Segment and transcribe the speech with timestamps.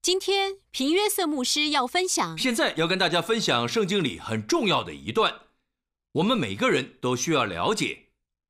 [0.00, 5.40] 今天平约瑟牧师要分享，现在要跟大家分享圣经里很重要的一段，
[6.12, 8.06] 我们每个人都需要了解，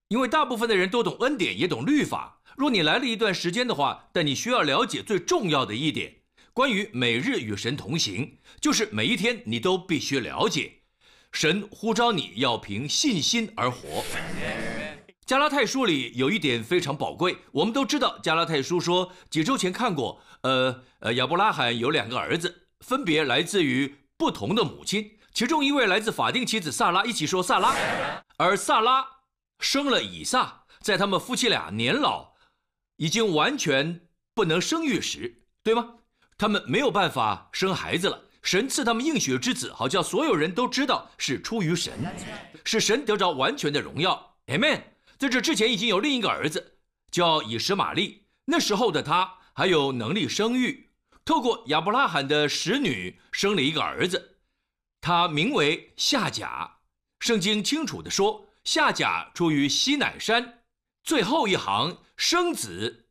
[0.08, 2.42] 因为大部分的人都懂恩典，也懂律法。
[2.56, 6.18] 若你来了一段时间的话，但你需要了解最重要的一点，
[6.52, 10.82] 关于每日与神同行，就是每一天你都必须了解，
[11.32, 14.04] 神呼召你要凭信心而活。
[15.24, 27.74] 加拉太书里有一点非常宝贵，我们都知道，加拉太书说几周前看过，呃呃，亚伯拉罕有两个儿子，分别来自于不同的母亲，其中一位来自法定妻子萨拉，一起说萨拉，
[28.36, 29.06] 而萨拉
[29.58, 32.34] 生了以撒，在他们夫妻俩年老，
[32.96, 35.94] 已经完全不能生育时，对吗？
[36.36, 41.92] 他们没有办法生孩子了，神赐他们应许之子，好叫所有人都知道是出于神，
[42.64, 44.82] 是神得着完全的荣耀，Amen。
[45.18, 46.78] 在这之前，已经有另一个儿子，
[47.10, 48.26] 叫以实玛利。
[48.44, 50.88] 那时候的他还有能力生育，
[51.24, 54.38] 透过亚伯拉罕的使女生了一个儿子，
[55.00, 56.76] 他名为夏甲。
[57.18, 60.62] 圣经清楚地说，夏甲出于西乃山。
[61.02, 63.08] 最后一行生子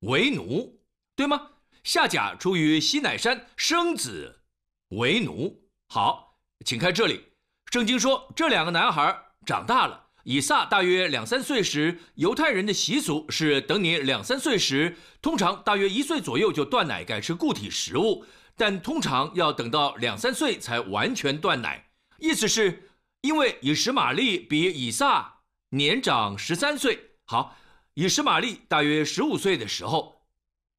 [0.00, 0.82] 为奴，
[1.14, 1.52] 对吗？
[1.82, 4.42] 夏甲出于西乃山，生子
[4.88, 5.66] 为奴。
[5.88, 7.24] 好，请看这里，
[7.72, 10.05] 圣经说这两个男孩长大了。
[10.28, 18.26] 以撒大约两三岁时，犹太人的习俗是等你两三岁时，通常大约一岁左右就断奶，改吃固体食物。
[18.56, 21.90] 但通常要等到两三岁才完全断奶。
[22.18, 26.98] 意思是，因为以实玛利比以撒年长十三岁。
[27.24, 27.56] 好，
[27.94, 30.22] 以实玛利大约十五岁的时候，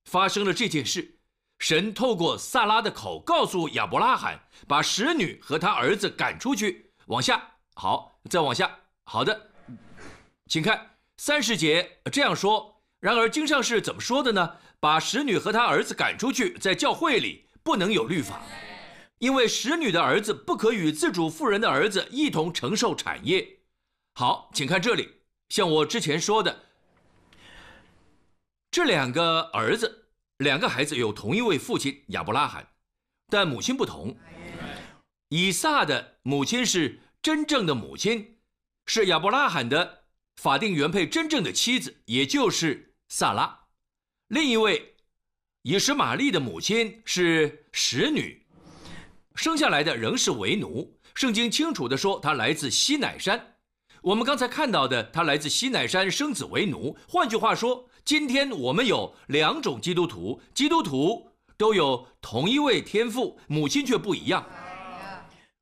[0.04, 1.20] 发生了这件事。
[1.60, 6.92] 神透过萨拉的口告诉亚伯拉罕，把使女和他儿子赶出去。
[7.06, 7.42] 往下，
[7.76, 8.80] 好，再往下。
[9.10, 9.52] 好的，
[10.48, 12.84] 请看三十节这样说。
[13.00, 14.58] 然而经上是怎么说的呢？
[14.82, 18.42] 把使女和她儿子赶出去，在教会里不能有律法，
[19.20, 23.60] 因为使女的儿子不可与自主妇人的儿子一同承受产业。
[24.16, 26.66] 好，请看这里，像我之前说的，
[28.70, 32.68] 这两个儿子，两个孩子有同一位父亲亚伯拉罕，
[33.30, 34.18] 但母亲不同。
[35.30, 38.34] 以撒的母亲是真正的母亲。
[38.90, 40.06] 是亚伯拉罕的
[40.38, 43.66] 法定原配真正的妻子，也就是萨拉。
[44.30, 44.96] 另一位
[45.64, 48.48] 以实玛利的母亲是使女，
[49.36, 50.98] 生下来的仍是为奴。
[51.14, 53.56] 圣经清楚地说，她来自西乃山。
[54.02, 56.98] 我们刚才看到的，她来自西乃山生子为奴。
[57.10, 64.50] 换句话说，今天我们有两种基督徒，基督徒都有同一位天赋，母亲却不一样。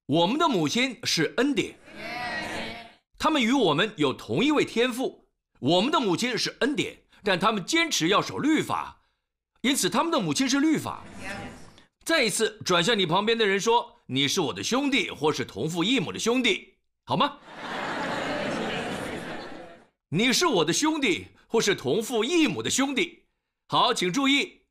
[0.06, 1.75] 我们的母亲是恩典。
[3.25, 5.28] 他们与我们有同一位天父，
[5.58, 9.02] 我们的母亲是恩典，但他们坚持要守律法，
[9.62, 11.03] 因此他们的母亲是律法。
[12.03, 16.75] 再一次转向你旁边的人说：“你是我的兄弟，或是同父异母的兄弟，
[17.06, 17.40] 好吗？”
[20.09, 23.25] 你是我的兄弟，或是同父异母的兄弟。
[23.69, 24.62] 好，请注意，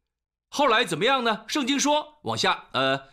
[0.51, 1.45] 后来怎么样呢？
[1.49, 3.09] 圣经说，往下，呃，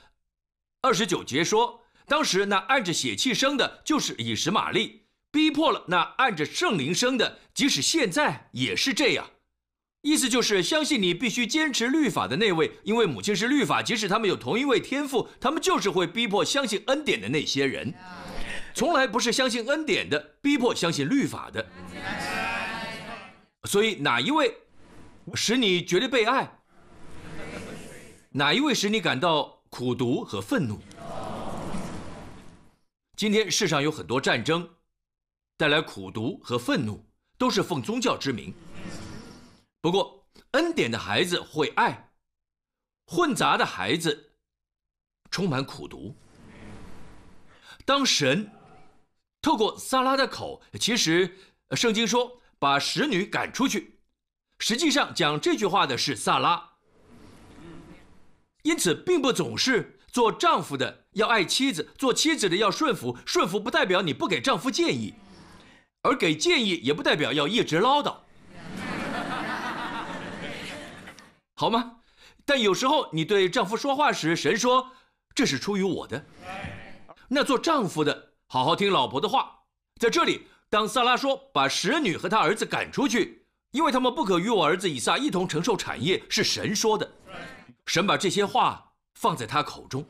[0.84, 5.01] 二十九节说，当时那按着血气生的，就是以实玛利。
[5.32, 9.32] 逼迫了那按着圣灵生的，即使现在也是这样。
[10.02, 17.94] 意思就是相信你必须坚持律法的那位，因为母亲是律法，即使他们有同一位天赋，他们就是会逼迫相信恩典的那些人，
[18.74, 21.66] 从来不是相信恩典的逼迫相信律法的。
[23.66, 24.52] 所以哪一位
[25.36, 26.52] 使你觉得被爱？
[28.32, 30.80] 哪一位使你感到苦读和愤怒？
[33.16, 34.68] 今天世上有很多战争。
[35.62, 37.06] 带来苦毒和愤怒，
[37.38, 38.52] 都是奉宗教之名。
[39.80, 42.10] 不过，恩典的孩子会爱，
[43.06, 44.32] 混杂的孩子
[45.30, 46.16] 充满苦毒。
[47.86, 48.50] 当神
[49.40, 51.38] 透过撒拉的口，其实
[51.76, 54.00] 圣经说把使女赶出去，
[54.58, 56.72] 实际上讲这句话的是撒拉。
[58.64, 63.16] 因此，并不总是做丈夫的要爱妻子，做妻子的要顺服。
[63.28, 65.14] 顺服不代表你不给丈夫建议。
[66.04, 68.16] 而给建议也不代表要一直唠叨，
[71.54, 71.98] 好吗？
[72.44, 74.92] 但有时候你对丈夫说话时，神说
[75.36, 76.26] 这是出于我的。
[77.28, 79.60] 那做丈夫的好好听老婆的话。
[80.00, 87.08] 在这里，当萨拉说把使女和她儿子赶出去，因为他们不可与我儿子以撒一同承受产业，是神说的。
[87.86, 90.04] 神把这些话放在他口中。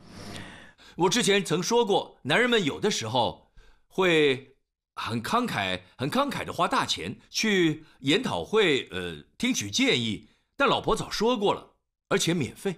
[0.96, 3.52] 我之前曾说过，男人们有的时候
[3.88, 4.51] 会。
[4.94, 10.28] 很慷慨，很慷慨的花大钱去研讨会，呃，听取建议。
[10.56, 11.74] 但老婆早说过了，
[12.08, 12.76] 而且免费。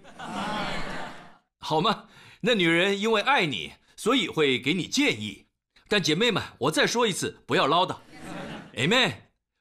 [1.60, 2.06] 好吗？
[2.40, 5.46] 那女人因为爱你，所以会给你建议。
[5.88, 7.96] 但姐妹们，我再说一次，不要唠叨。
[8.74, 9.14] Amen。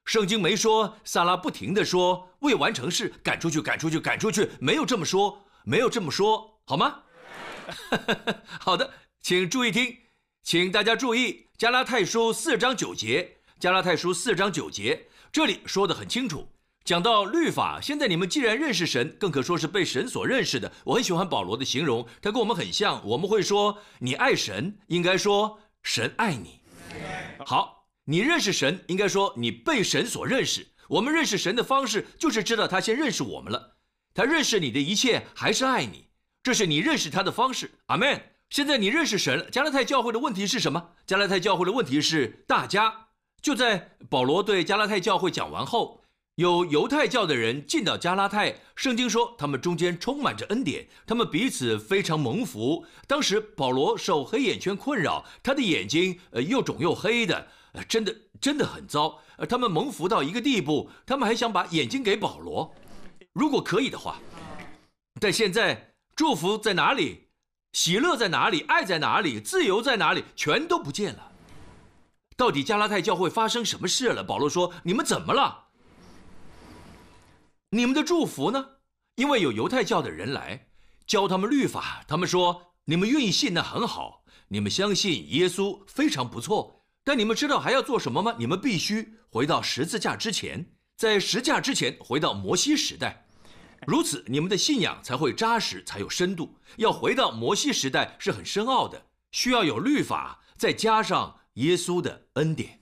[0.06, 7.04] 圣经没说萨拉不停地说未完成事赶出去，赶出去，赶出去，没有这么说，没有这么说，好吗？
[8.60, 8.92] 好的，
[9.22, 9.98] 请注意听，
[10.44, 16.50] 请大家注意加拉太书四章九节，加拉太书四章九节，这里说的很清楚，
[16.84, 17.80] 讲到律法。
[17.82, 20.70] 现在你们既然认识神，更可说是被神所认识的。
[20.84, 23.02] 我很喜欢保罗的形容，他跟我们很像。
[23.08, 26.60] 我们会说你爱神，应该说神爱你。
[27.46, 30.68] 好，你认识神，应该说你被神所认识。
[30.90, 33.78] 我们认识神的方式，就是知道他先认识我们了，
[34.14, 36.10] 他认识你的一切，还是爱你。
[36.44, 38.22] 这是你认识他的方式，阿门。
[38.54, 39.50] 现在你认识神了。
[39.50, 40.92] 加拉太教会的问题是什么？
[41.08, 43.08] 加拉太教会的问题是，大家
[43.42, 46.04] 就在保罗对加拉太教会讲完后，
[46.36, 48.58] 有犹太教的人进到加拉太。
[48.76, 52.86] 圣经说他们中间充满着恩典，他们彼此非常蒙福。
[53.08, 59.20] 当时保罗受黑眼圈困扰，他的眼睛呃又肿又黑的，呃真的真的很糟。
[59.38, 62.72] 呃，他们蒙福到一个地步，他们还想把眼睛给保罗，
[63.34, 64.20] 如果可以的话。
[65.20, 65.90] 但现在。
[66.16, 67.23] 祝福在哪里？
[67.74, 68.62] 喜乐在哪里？
[68.62, 69.40] 爱在哪里？
[69.42, 70.24] 自由在哪里？
[70.36, 71.32] 全都不见了。
[72.38, 74.24] 到底加拉太教会发生什么事了？
[74.24, 75.66] 保罗说：“你们怎么了？
[77.72, 78.64] 你们的祝福呢？
[79.16, 80.68] 因为有犹太教的人来
[81.08, 86.86] 教他们律法，他们说你们愿意信那很好，你们相信耶稣非常不错。
[87.04, 88.36] 但你们知道还要做什么吗？
[88.38, 93.23] 你们必须回到十字架之前，在十字架之前回到摩西时代。”
[93.86, 96.56] 如此，你们的信仰才会扎实，才有深度。
[96.78, 102.80] 要回到摩西时代是很深奥的，需要有律法，再加上耶稣的恩典。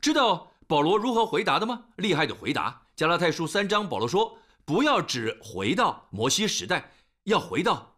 [0.00, 1.84] 知道保罗如何回答的吗？
[1.96, 2.82] 厉害的回答！
[2.96, 6.92] 加拉太书三章，保罗说：“不要只回到摩西时代，
[7.24, 7.96] 要回到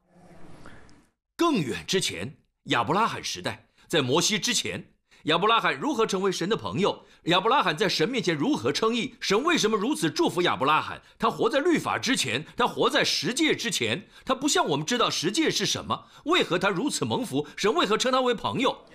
[1.37, 4.90] 更远之前，亚伯拉罕时代，在摩西之前。”
[5.25, 7.05] 亚伯拉罕如何成为神的朋友？
[7.25, 9.15] 亚伯拉罕在神面前如何称义？
[9.21, 11.03] 神为什么如此祝福亚伯拉罕？
[11.19, 16.07] 他活在律法之前，他活在十诫之前，他不像我们知道十诫是什么。
[16.25, 17.47] 为何他如此蒙福？
[17.57, 18.87] 神为何称他为朋友？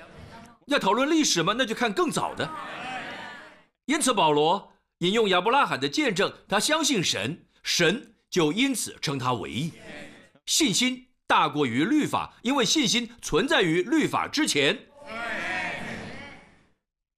[0.65, 1.53] 要讨论历史吗？
[1.55, 2.49] 那就看更早的。
[3.85, 9.73] 因此，保罗引用亚伯拉罕的见证，他相信神，神就因此称他为义。
[10.47, 14.87] 信心大过于律法，因为信心存在于律法之前。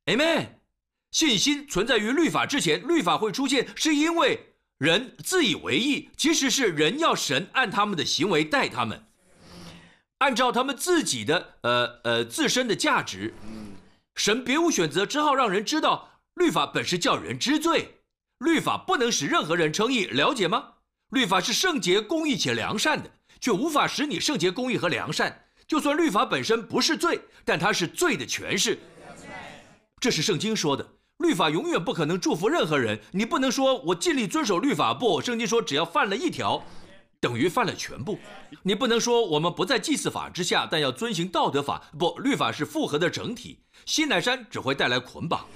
[0.08, 0.48] Amen。
[1.12, 4.40] 信心存在于律法之前，律法会出现，是因为
[4.78, 9.06] 人自以为意，其实是人要神按他们的行为待他们，
[10.20, 13.34] 按照他们自己的呃呃自身的价值。
[14.16, 18.00] 神别无选择，只好让人知道，律法本是叫人知罪，
[18.40, 20.74] 律法不能使任何人称义，了解吗？
[21.12, 25.46] 律法是圣洁、公义且良善的，却无法使你圣洁、公义和良善。
[25.68, 28.78] 就算律法本身不是罪，但它是罪的诠释。
[30.00, 33.02] 这是圣经说的，律法永远不可能祝福任何人。
[33.12, 36.64] 你不能说我尽力遵守律法，不，圣经说只要犯了一条，
[37.20, 38.20] 等于犯了全部。
[38.62, 43.64] 你不能说我们不在祭祀法之下，但要遵行道德法，不，律法是复合的整体。
[43.86, 45.48] 西乃山只会带来捆绑，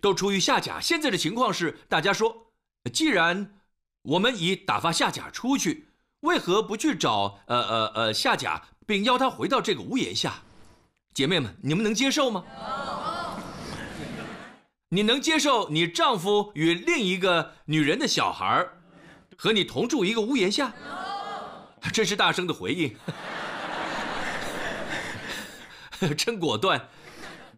[0.00, 0.80] 都出于下甲。
[0.80, 2.52] 现在的情况是，大家说，
[2.92, 3.54] 既然
[4.02, 5.88] 我们已打发下甲出去，
[6.20, 10.42] 为何不去找呃呃呃下甲，并邀他回到这个屋檐下？
[11.12, 12.44] 姐妹们，你们能接受吗？
[14.94, 18.64] 你能接受你丈夫与另一个女人的小孩
[19.36, 20.72] 和你同住一个屋檐下？
[21.92, 22.96] 真是大声的回应，
[26.16, 26.88] 真果断。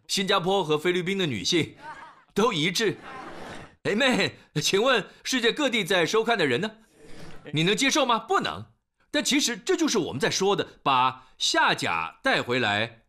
[0.09, 1.77] 新加坡和菲律宾的女性
[2.33, 2.97] 都一致。
[3.83, 6.71] 哎妹，请问世界各地在收看的人呢？
[7.53, 8.19] 你能接受吗？
[8.19, 8.65] 不能。
[9.11, 13.03] 但其实这就是我们在说的，把夏甲带回来，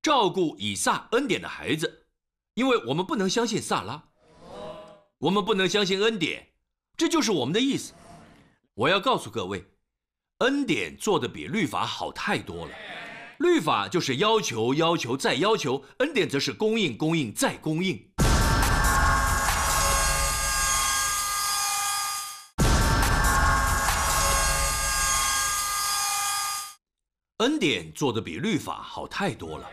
[0.00, 2.03] 照顾以撒恩典的孩子。
[2.54, 4.00] 因为我们不能相信萨拉，
[5.18, 6.50] 我们不能相信恩典，
[6.96, 7.92] 这就是我们的意思。
[8.74, 9.64] 我要告诉各位，
[10.38, 12.72] 恩典做的比律法好太多了。
[13.40, 18.08] 律法就是要求、要求再要求，恩典则是供应、供应再供应。
[27.38, 29.68] 恩典做的比律法好太多了。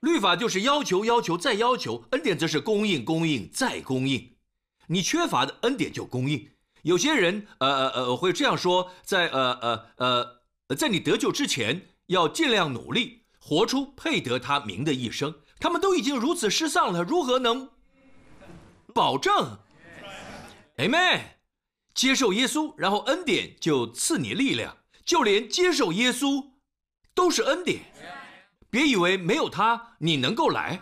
[0.00, 4.36] 律法就是要求，要求再要求；恩典则是供应，供应再供应。
[4.86, 6.50] 你缺乏的恩典就供应。
[6.82, 9.52] 有些人，呃呃呃，会这样说：在呃
[9.96, 10.36] 呃
[10.68, 15.34] 呃，在你得救之前，要尽量努力，活出配得他名的一生。
[15.58, 17.68] 他们都已经如此失丧了，如何能
[18.94, 19.58] 保证
[20.78, 21.20] ？Amen。
[21.92, 24.78] 接受耶稣，然后恩典就赐你力量。
[25.04, 26.52] 就连接受耶稣
[27.14, 27.89] 都是恩典。
[28.70, 30.80] 别以为没有他你能够来。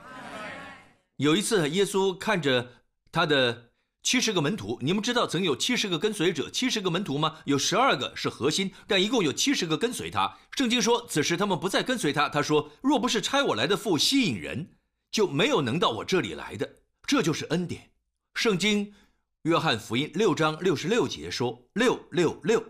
[1.16, 2.74] 有一次，耶稣看着
[3.10, 3.70] 他的
[4.02, 7.38] 七十个门徒，你们知道曾有七十个跟随者，七十个门徒吗？
[7.44, 10.38] 有十二个是核心，但一共有七十个跟随他。
[10.52, 12.28] 圣经说，此时他们不再跟随他。
[12.28, 14.76] 他说：“若不是差我来的父吸引人，
[15.10, 16.76] 就没有能到我这里来的。
[17.06, 17.90] 这就是恩典。”
[18.34, 18.94] 圣经
[19.42, 22.64] 约翰福音六章六十六节说：“六六六，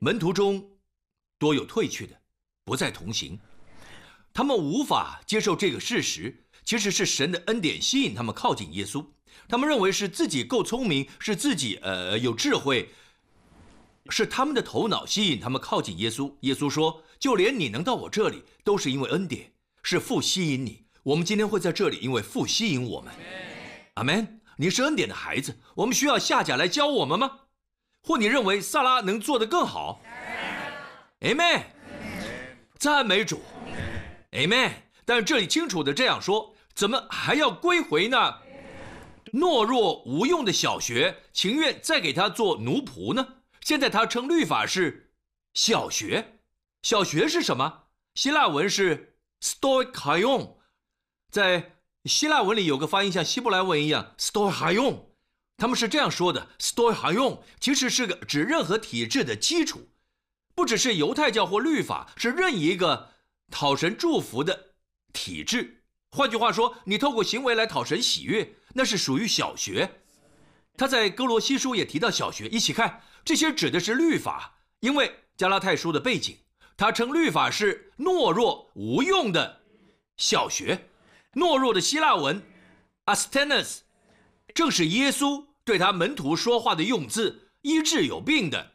[0.00, 0.68] 门徒中
[1.38, 2.16] 多有退去的，
[2.64, 3.38] 不再同行。”
[4.36, 9.02] 他们无法接受这个事实，其实是神的恩典吸引他们靠近耶稣。
[9.48, 12.90] 他们认为是自己够聪明，是自己呃有智慧，
[14.10, 16.30] 是他们的头脑吸引他们靠近耶稣。
[16.40, 19.52] 耶稣说：“就连你能到我这里，都是因为恩典，
[19.82, 20.84] 是父吸引你。
[21.02, 23.14] 我们今天会在这里，因为父吸引我们。”
[23.94, 24.42] 阿门。
[24.58, 27.30] 你是恩典的孩子，我们需要夏甲来教我们吗？
[28.02, 30.02] 或你认为萨拉能做得更好
[31.20, 31.62] ？Amen。
[32.78, 33.40] 赞美主。
[34.36, 34.70] Amen，
[35.06, 38.34] 但这里清楚的这样说，怎么还要归回呢？
[39.32, 43.26] 懦弱无用的小学，情愿再给他做奴仆呢？
[43.62, 45.10] 现在他称律法是
[45.54, 46.40] 小学，
[46.82, 47.84] 小学是什么？
[48.14, 50.56] 希腊文是 stoichaion，
[51.30, 55.04] 在希腊文里有个发音像希伯来文一样 stoichaion，
[55.56, 59.88] 他们是这样说的：stoichaion 其实是个指任何体制的基础，
[60.54, 63.15] 不只是犹太教或律法，是任一个。
[63.50, 64.74] 讨神祝福的
[65.12, 70.00] 体制，换句话说，你透过行为来讨神喜悦，那是属于小学。
[70.76, 76.36] 他在哥罗西书也提到小学，一起看，这些指的是律法，因为加拉太书的背景，
[76.76, 79.62] 他称律法是懦弱无用的
[80.16, 80.88] 小学。
[81.32, 82.42] 懦弱的希腊文
[83.06, 83.80] astenes，
[84.54, 88.72] 正是耶稣对他门徒说话的用字，医治有病的，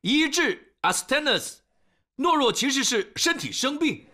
[0.00, 1.61] 医治 astenes。
[2.22, 4.06] 懦弱其实是身体生病。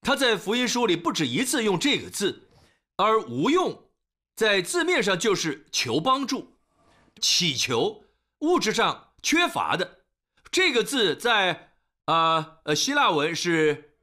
[0.00, 2.48] 他在福音书里不止一次用这个字，
[2.96, 3.90] 而无用，
[4.36, 6.58] 在字面上就是求帮助、
[7.20, 8.04] 祈求、
[8.40, 10.04] 物质上缺乏的。
[10.52, 11.72] 这个字在
[12.04, 13.96] 啊呃希腊文是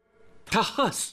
[0.50, 1.12] tahas，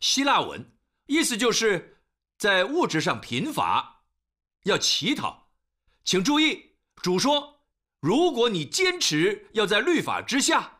[0.00, 0.72] 希腊文
[1.06, 1.98] 意思就是
[2.38, 4.02] 在物质上贫乏，
[4.64, 5.50] 要乞讨。
[6.02, 7.60] 请注意，主说，
[8.00, 10.78] 如果你坚持要在律法之下。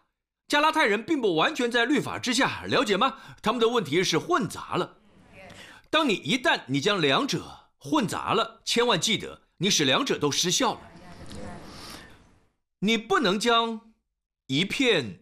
[0.51, 3.19] 加拉太人并不完全在律法之下，了解吗？
[3.41, 4.97] 他们的问题是混杂了。
[5.89, 10.81] 当你一旦你将两者混杂了，千万记得，你使两者都失效了。
[12.81, 13.93] 你不能将
[14.49, 15.21] 一片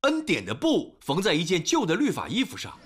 [0.00, 2.76] 恩典的布缝在一件旧的律法衣服上，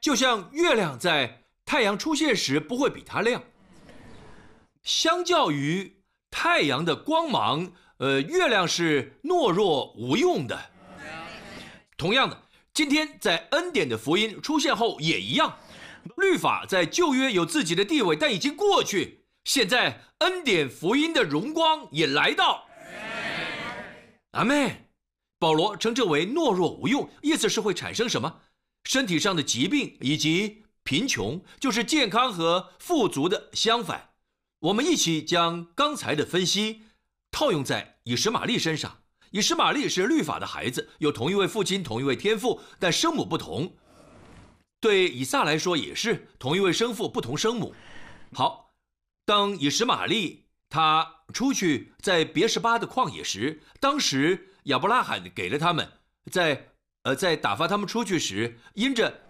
[0.00, 3.40] 就像月亮在太阳出现时不会比它亮。
[4.82, 6.02] 相较于
[6.32, 10.71] 太阳的光芒，呃，月亮是懦弱无用的。
[12.02, 12.42] 同样的，
[12.74, 15.56] 今天在恩典的福音出现后也一样，
[16.16, 19.20] 律法在旧约有自己的地位，但已经过去。
[19.44, 22.66] 现在恩典福音的荣光也来到。
[24.32, 24.88] 阿妹，
[25.38, 28.40] 保罗称这为懦弱无用，意思是会产生什么？
[28.82, 34.10] 身体上的疾病以及贫穷，就是健康和富足的相反。
[34.58, 36.82] 我们一起将刚才的分析
[37.30, 39.01] 套用在以实玛利身上。
[39.32, 43.74] 以实玛利是律法的孩子，有同一位父亲，同一位天父，但生母不同。
[44.78, 47.74] 对以撒来说也是同一位生父，不同生母。
[48.34, 48.74] 好，
[49.24, 55.90] 当以实玛利他出去在别十巴的旷野时，当时亚伯拉罕给了他们，
[56.30, 56.74] 在
[57.04, 59.22] 呃在打发他们出去时，因着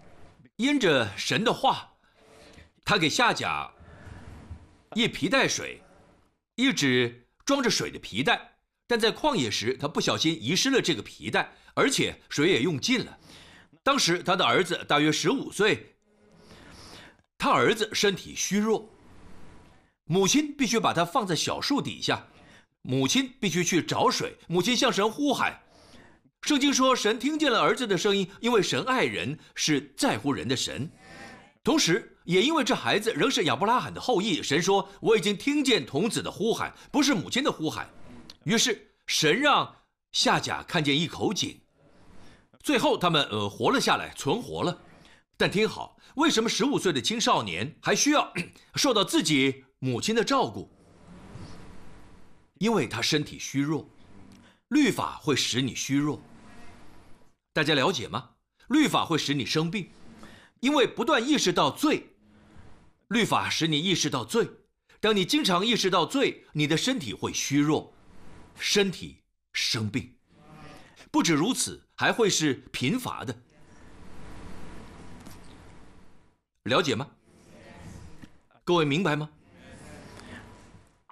[0.57, 1.93] 因着神的话，
[2.83, 3.71] 他给夏甲
[4.95, 5.81] 一皮带水，
[6.55, 8.52] 一只装着水的皮带。
[8.93, 13.17] 但在旷野时，他不小心遗失了这个皮带，而且水也用尽了。
[13.81, 15.95] 当时他的儿子大约十五岁，
[17.35, 18.87] 他儿子身体虚弱，
[20.03, 22.27] 母亲必须把他放在小树底下，
[22.83, 25.59] 母亲必须去找水，母亲向神呼喊。
[26.43, 30.87] 圣经说，神听见了儿子的声音，因为神爱人，是在乎人的神。
[31.63, 37.89] 同时，也因为这孩子仍是亚伯拉罕的后裔，神说：“我已经听见童子的呼喊，不是母亲的呼喊。”
[38.43, 39.75] 于是神让
[40.11, 41.59] 夏甲看见一口井，
[42.59, 44.81] 最后他们呃活了下来，存活了。
[45.35, 48.31] 但听好，为什么十五岁的青少年还需要
[48.75, 50.69] 受到自己母亲的照顾？
[52.59, 53.89] 因为他身体虚弱，
[54.69, 56.21] 律法会使你虚弱。
[57.51, 58.29] 大家了解吗？
[58.67, 59.89] 律法会使你生病，
[60.59, 62.15] 因为不断意识到罪，
[63.09, 64.49] 律法使你意识到罪。
[64.99, 67.93] 当你经常意识到罪，你的身体会虚弱。
[68.57, 70.15] 身体生病，
[71.11, 73.35] 不止如此，还会是贫乏的。
[76.63, 77.07] 了解吗？
[78.63, 79.29] 各位明白吗？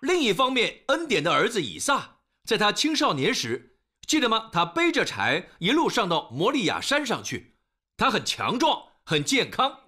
[0.02, 4.50] 另一方面，恩典的儿子以撒，在他青少年时，记得吗？
[4.52, 7.56] 他背着柴一路上到摩利亚山上去，
[7.98, 9.80] 他很强壮，很健康。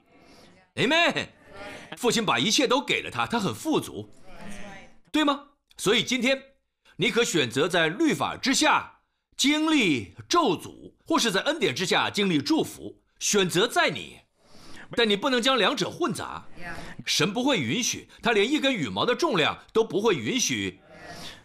[0.75, 1.29] Amen。
[1.98, 4.13] 父亲把一切都给了他，他很富足，
[5.12, 5.48] 对吗？
[5.77, 6.52] 所以今天，
[6.97, 9.00] 你可选择在律法之下
[9.35, 14.19] 经历咒诅，或是在恩典之下经历祝福，选择在你。
[14.95, 16.45] 但你不能将两者混杂，
[17.03, 20.79] 神不会允许，他连一根羽毛的重量都不会允许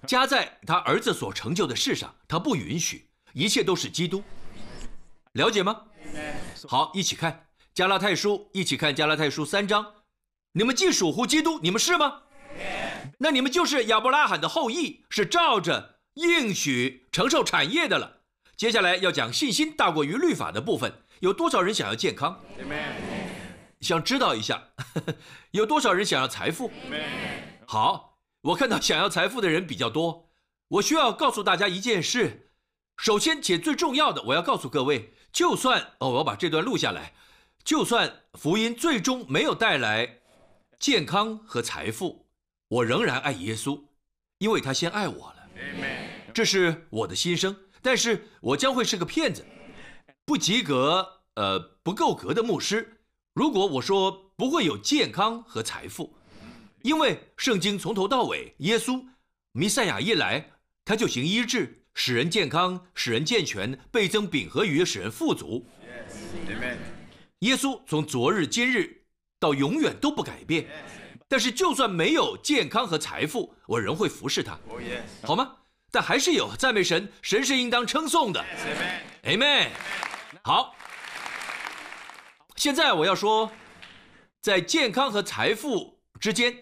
[0.07, 4.23] 加在他儿子所成就的事上，他不允许，一切都是基督，
[5.33, 5.85] 了解吗？
[6.67, 9.95] 好，一起看加拉太书，一起看加拉太书三章，
[10.53, 12.25] 你们既属乎基督，你们是吗？
[13.19, 18.19] 那你们就是亚伯拉罕的后裔，是照着应许承受产业的了。
[18.57, 22.41] 接下来要讲信心大过于律法的部分，有多少人想要健康？
[23.81, 24.71] 想知道一下，
[25.53, 26.71] 有多少人想要财富？
[27.67, 30.31] 好，我看到想要财富的人比较多。
[30.69, 32.51] 我需要告诉大家一件事，
[32.97, 37.13] 首先且最重要的，我要告诉各位，就算哦，我要把这段录下来，
[37.63, 40.19] 就算福音最终没有带来
[40.81, 42.27] 健康和财富，
[42.69, 43.81] 我仍然爱耶稣，
[44.39, 45.49] 因为他先爱我了。
[46.33, 47.57] 这是我的心声。
[47.81, 49.47] 但是我将会是个骗子，
[50.25, 52.99] 不及格，呃，不够格的牧师。
[53.35, 56.13] 如果我说不会有健康和财富，
[56.83, 59.07] 因为圣经从头到尾，耶稣
[59.53, 60.51] 弥赛亚一来，
[60.85, 65.65] 他就行医治，使人健康，使人健全，倍增饼和鱼，使人富足。
[67.39, 69.05] 耶稣从昨日今日
[69.39, 70.67] 到永远都不改变。
[71.29, 74.59] 但是就算没有健康和财富，我仍会服侍他，
[75.23, 75.57] 好吗？
[75.91, 78.45] 但还是有赞美神，神是应当称颂的。
[79.25, 79.69] Amen。
[80.43, 80.75] 好。
[82.57, 83.51] 现在我要说，
[84.43, 86.57] 在健康和财富之间，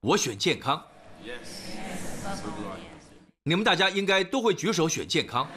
[0.00, 0.84] 我选健康。
[3.44, 5.48] 你们大家应该都会举手选健康。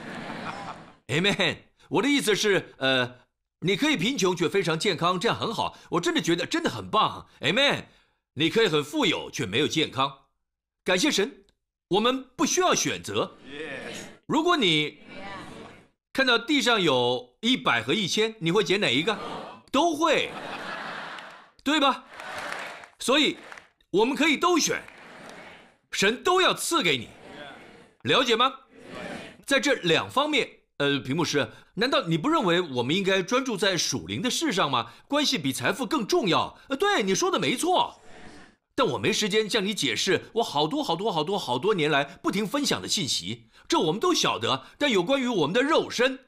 [1.07, 1.57] Amen。
[1.89, 3.18] 我的意思是，呃，
[3.61, 5.77] 你可以贫穷却非常健康，这样很好。
[5.91, 7.27] 我真的觉得真的很棒。
[7.41, 7.85] Amen。
[8.33, 10.25] 你可以很富有却没有健康，
[10.83, 11.43] 感谢神，
[11.89, 13.37] 我们不需要选择。
[14.25, 14.99] 如果你。
[16.11, 19.17] 看到地上有一百和一千，你会捡哪一个？
[19.71, 20.31] 都会，
[21.63, 22.03] 对吧？
[22.97, 23.37] 所以，
[23.91, 24.81] 我们可以都选，
[25.91, 27.09] 神都要赐给你，
[28.01, 28.53] 了解吗？
[29.45, 34.93] 在这两方面，呃，屏幕师，难道你不认为我们应该专注在属灵的事上吗？
[35.09, 36.57] 关系比财富更重要。
[36.69, 37.99] 呃，对，你说的没错。
[38.75, 44.63] 但我没时间向你解释我好多好多好多好多年来不停分享的信息，这我们都晓得。
[44.77, 46.19] 但有关于我们的肉身，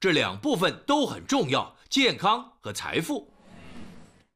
[0.00, 3.32] 这两部分都很重要，健康和财富。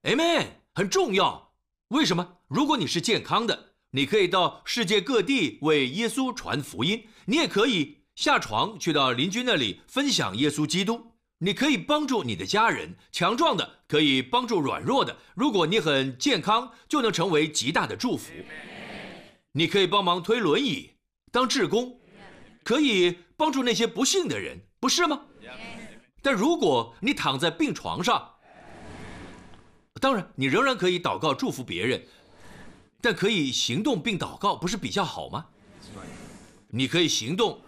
[0.05, 1.50] Amen，很重要。
[1.88, 2.37] 为什么？
[2.46, 11.12] 如果你是健康的，你可以到世界各地为耶稣传福音，你也可以下床去到邻居那里分享耶稣基督。
[11.38, 15.14] 你可以帮助你的家人，强壮的可以帮助软弱的。
[15.35, 18.33] 如果你很健康，就能成为极大的祝福。
[19.52, 20.92] 你可以帮忙推轮椅，
[21.31, 22.00] 当志工，
[22.64, 25.20] 可以帮助那些不幸的人，不是吗？
[26.22, 28.31] 但如果你躺在病床上，
[30.00, 32.02] 当然你仍然可以祷告祝福别人，
[33.02, 35.44] 但可以行动并祷告，不是比较好吗？
[36.68, 37.61] 你可以行动，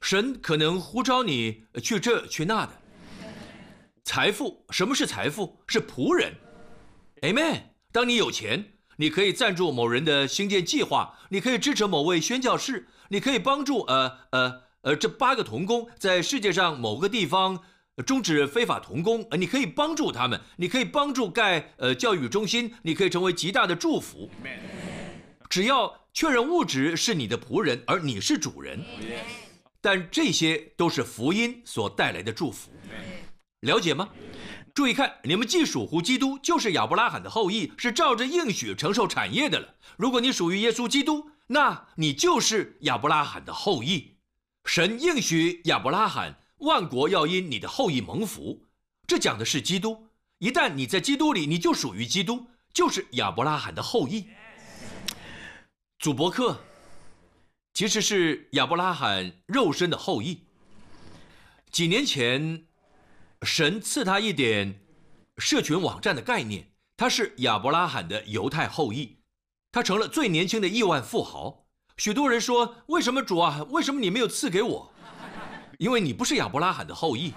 [0.00, 2.72] 神可能呼召你去这去那的。
[4.04, 5.58] 财富，什么是财富？
[5.66, 6.34] 是仆人
[7.22, 7.62] ，Amen。
[7.92, 17.62] 当你有钱，你可以赞助某人的兴建计划，你可以支持某位宣教士，你可以帮助呃呃呃这八个童工在世界上某个地方
[18.06, 24.30] 终止非法童工，呃，你可以帮助他们，你可以帮助盖呃教育中心，你可以成为极大的祝福。
[25.48, 28.80] 只要确认物质是你的仆人，而你是主人，
[29.80, 32.70] 但这些都是福音所带来的祝福。
[33.60, 34.08] 了解吗？
[34.72, 39.74] 注意看，你们既属乎基督，就是亚伯拉罕的后裔，是照着应许承受产业的了。
[39.96, 44.16] 如果你属于耶稣基督，那你就是亚伯拉罕的后裔。
[44.64, 48.66] 神应许亚伯拉罕，万国要因你的后裔蒙福。
[49.06, 50.06] 这讲的是基督。
[50.38, 54.28] 一旦你在基督里，你就属于基督，就是亚伯拉罕的后裔。
[55.98, 56.58] 祖伯克
[57.74, 60.44] 其实是亚伯拉罕肉身的后裔。
[61.70, 62.66] 几年前。
[63.42, 64.82] 神赐他一点
[65.38, 69.16] 社群网站的概念，他是亚伯拉罕的犹太后裔，
[69.72, 71.64] 他成了最年轻的亿万富豪。
[71.96, 73.64] 许多人说：“为什么主啊？
[73.70, 74.92] 为什么你没有赐给我？”
[75.80, 77.32] 因为你不是亚伯拉罕的后裔。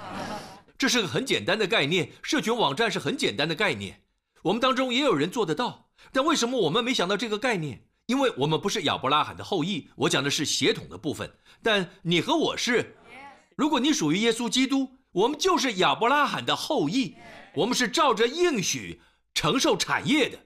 [0.78, 4.02] 这是个很简单的概念，社群网站是很简单的概念，
[4.42, 5.88] 我们当中也有人做得到。
[6.12, 7.86] 但为什么我们没想到这个概念？
[8.06, 9.90] 因为我们不是亚伯拉罕的后裔。
[9.96, 12.98] 我讲的是血统的部分，但你和我是。
[13.56, 17.16] 如果你属于耶稣基督，我们就是亚伯拉罕的后裔，
[17.56, 19.02] 我们是照着应许
[19.34, 20.40] 承受产业的。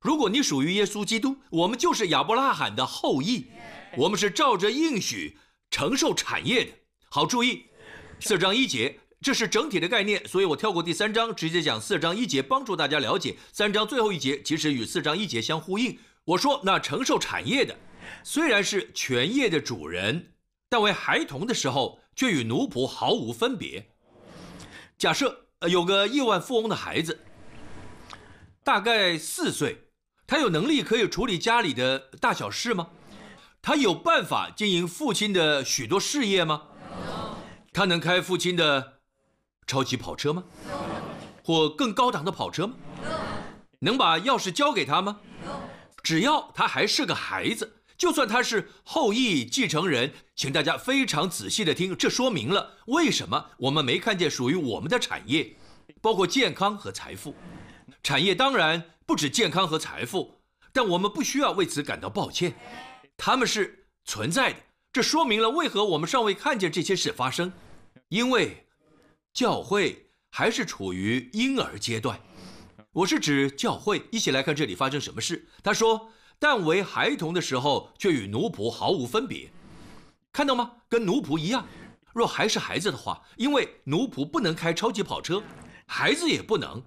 [0.00, 3.50] 如果你属于耶稣基督，我们就是亚伯拉罕的后裔，
[3.96, 5.36] 我们是照着应许
[5.68, 6.72] 承受产业的。
[7.10, 7.66] 好，注意
[8.20, 15.98] 四章一节，这是整体的概念，所以我跳过第三章，直接讲四章一节，帮助大家了解三章最后一节其实与四章一节相呼应。
[16.24, 17.74] 我说，那承受产业的，
[18.22, 20.32] 虽然是全业的主人，
[20.68, 23.88] 但为孩童的时候却与奴仆毫无分别。
[24.98, 27.20] 假设呃有个亿万富翁的孩子，
[28.62, 29.86] 大概四岁。
[30.26, 32.90] 他有能力可以处理家里的大小事吗？
[33.60, 36.68] 他有办法经营父亲的许多事业吗？
[37.72, 39.00] 他能开父亲的
[39.66, 40.44] 超级跑车吗？
[41.44, 42.74] 或更高档的跑车吗？
[43.80, 45.20] 能把钥匙交给他吗？
[46.02, 55.56] 只要他还是个孩子，就算他是后裔继承人，请大家非常仔细的听，这说明了为什么我们没看见属于我们的产业，
[56.00, 57.34] 包括健康和财富。
[58.02, 58.84] 产业当然。
[59.06, 60.40] 不止健康和财富，
[60.72, 62.54] 但我们不需要为此感到抱歉，
[63.16, 64.58] 他们是存在的。
[64.92, 67.52] 这说明了为何我们尚未看见这些事发生，
[68.08, 68.66] 因为
[69.32, 72.20] 教会还是处于婴儿阶段。
[72.90, 74.02] 我是指教会。
[74.10, 75.46] 一起来看这里发生什么事。
[75.62, 79.48] 他说：“但为孩童的时候，却与奴仆毫无分别。
[80.32, 80.72] 看到吗？
[80.88, 81.64] 跟奴仆一样。
[82.12, 85.40] 若还是孩子的话，因为奴仆不能开超级跑车，
[85.86, 86.82] 孩子也不能。”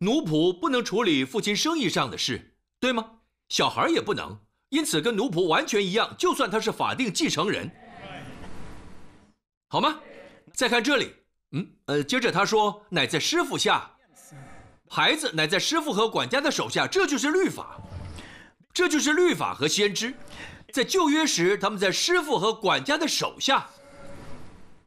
[0.00, 3.18] 奴仆不能处理父亲生意上的事，对吗？
[3.50, 6.14] 小孩也不能，因此跟奴仆完全一样。
[6.18, 7.70] 就算他是法定继承人，
[9.68, 10.00] 好吗？
[10.54, 11.14] 再看这里，
[11.52, 13.90] 嗯，呃，接着他说：“乃在师傅下，
[14.88, 17.78] 孩子乃在师傅和管家的手下。”这就是律法，
[18.72, 20.14] 这就是律法和先知。
[20.72, 23.68] 在旧约时，他们在师傅和管家的手下，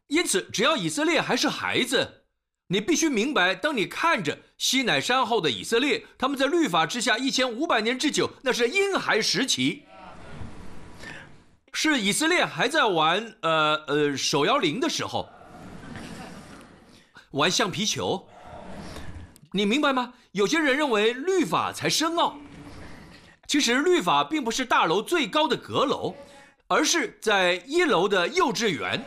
[0.07, 2.25] 因此，只要以色列还是孩子。
[2.67, 9.83] 你必须明白，当你看着西乃山后的以色列，他们在律法之下一千五百年之久，那是婴孩时期，
[11.71, 15.29] 是以色列还在玩呃呃手摇铃的时候，
[17.31, 18.27] 玩橡皮球。
[19.53, 20.13] 你明白吗？
[20.33, 22.35] 有些人认为律法才深奥，
[23.47, 26.13] 其实律法并不是大楼最高的阁楼，
[26.67, 29.01] 而是在一楼的幼稚园。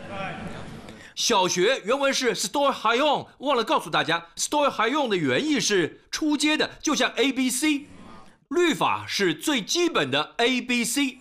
[1.14, 7.87] 小学原文是 store high on，忘了告诉大家，store high on 的原意是出街的，就像 A B C，
[8.48, 11.18] 律法是最基本的 A B C，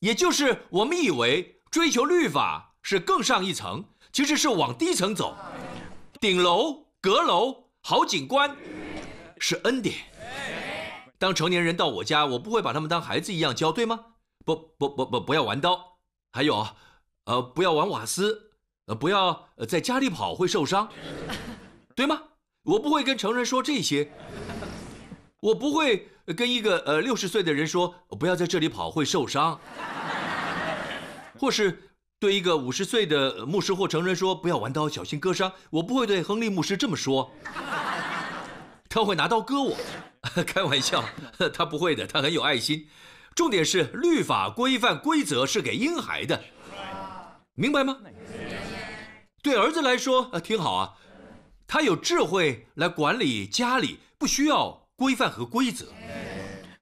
[0.00, 5.36] 也就是我们以为追求律法是更上一层，其实是往低层走，
[6.20, 8.56] 顶楼、阁楼、好景观
[9.38, 9.94] 是恩典。
[11.18, 14.06] 当成年人到我家，我不会把他们当孩子一样教，对吗？
[14.44, 15.98] 不不不不，不要玩刀，
[16.32, 16.66] 还有，
[17.24, 18.43] 呃，不要玩瓦斯。
[18.86, 20.88] 呃，不要在家里跑会受伤，
[21.96, 22.22] 对吗？
[22.64, 24.10] 我不会跟成人说这些，
[25.40, 29.58] 我不会跟一个呃六十岁的人说不要在这里跑会受伤，
[31.38, 35.52] 或是对一个五十岁的牧师或成人说不要玩刀小心割伤。
[35.70, 37.30] 我不会对亨利牧师这么说，
[38.88, 39.76] 他会拿刀割我。
[40.46, 41.04] 开玩笑，
[41.52, 42.88] 他不会的，他很有爱心。
[43.34, 46.42] 重点是律法规范规则是给婴孩的，
[47.54, 47.98] 明白吗？
[49.44, 50.94] 对儿子来说，呃，挺好啊，
[51.66, 55.88] 他有智慧来管理家里，不需要规范和规则。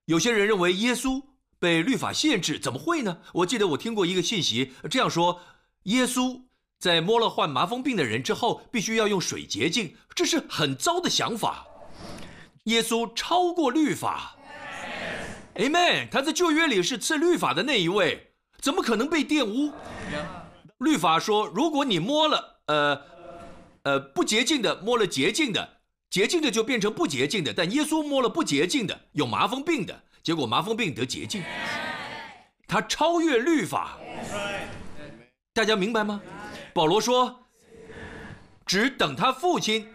[0.04, 1.20] 有些人认为耶稣
[1.58, 3.18] 被律法限制，怎么会呢？
[3.32, 5.40] 我记得我听过一个信息，这样说：
[5.84, 6.40] 耶稣
[6.78, 11.66] 在摸了患麻风病的人之后，必须要用水洁净，这是很糟的想法。
[12.66, 14.36] 耶稣超过律法
[15.56, 16.08] ，Amen。
[16.08, 19.72] 他在旧约里是赐律法的那一位，怎么可能被玷污？
[20.78, 22.51] 律法说，如果你摸了。
[22.66, 23.00] 呃，
[23.82, 25.78] 呃，不洁净的摸了洁净的，
[26.10, 27.52] 洁净的就变成不洁净的。
[27.52, 31.42] 但耶稣摸了不洁净的，有麻风病的，结果麻风病得洁净，
[32.68, 33.98] 他超越律法。
[35.52, 36.22] 大家明白吗？
[36.72, 37.44] 保罗说，
[38.64, 39.88] 只等他父亲，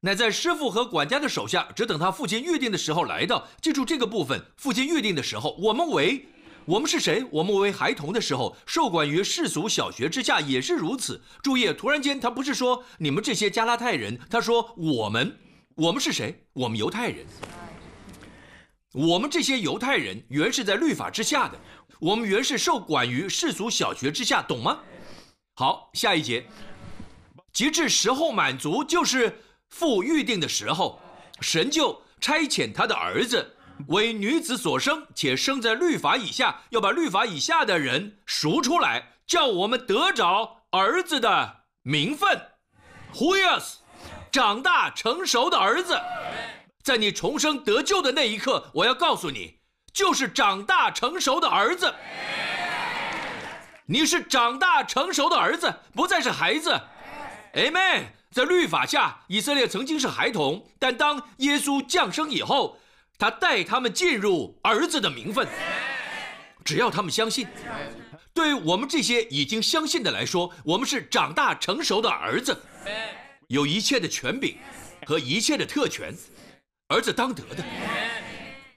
[0.00, 3.46] 乃在师傅和管家的手下，只等他父亲预定的时候来到。
[3.60, 6.26] 记住这个部分，父亲预定的时候，我们为。
[6.66, 7.24] 我们是谁？
[7.30, 11.22] 我们为孩童的时候，受管于世俗小学之下，也是如此。
[11.40, 15.38] 注意，突然间他不是说你们这些加拉太人，他说我们
[15.76, 16.44] 我们是谁？
[16.54, 17.24] 我们犹太人。
[18.92, 21.56] 我们这些犹太人原是在律法之下的，
[22.00, 24.80] 我们原是受管于世俗小学之下，懂吗？
[25.54, 26.44] 好，下一节，
[27.52, 31.00] 及至时候满足，就是父预定的时候，
[31.40, 33.55] 神就差遣他的儿子
[33.88, 42.40] 为女子所生，且生在律法以下，要把律法以下的人赎出来，叫我们得着儿子的名分。
[43.14, 43.76] Who is
[44.32, 46.00] 长大成熟的儿子？
[46.82, 49.58] 在你重生得救的那一刻，我要告诉你，
[49.92, 51.94] 就是长大成熟的儿子。
[53.86, 56.80] 你是长大成熟的儿子，不再是孩子。
[57.54, 58.06] Amen。
[58.32, 62.78] 在律法下，以色列曾经是孩童，但当耶稣降生以后，
[63.18, 65.46] 他带他们进入儿子的名分。
[66.64, 67.46] 只要他们相信，
[68.34, 72.60] 对我们这些已经相信的来说，我们是长大成熟的儿子，
[73.48, 74.56] 有一切的权柄
[75.06, 76.14] 和一切的特权。
[76.88, 77.64] 儿子当得的，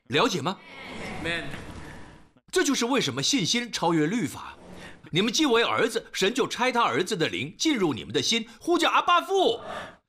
[0.08, 0.58] 了解吗？
[2.52, 4.56] 这就是为什么信心超越律法。
[5.12, 9.60] 你们既为儿子，神就差他儿子的灵进入你们的心，呼叫阿巴父。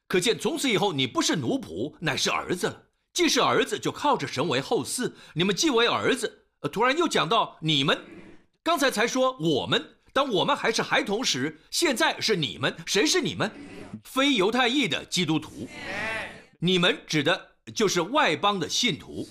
[0.08, 2.82] 可见从此以后，你不是奴仆，乃是儿子了。
[3.12, 5.12] 既是儿子，就靠着神为后嗣。
[5.35, 7.99] 你们既为儿子，突然又讲到你们，
[8.62, 12.77] 刚才才说我们，当我们还是孩童时，现在是你们。
[12.87, 13.51] 谁是你们？
[14.05, 15.68] 非犹太裔的基督徒。
[16.59, 17.51] 你们指的。
[17.75, 19.29] 就是外邦的信徒。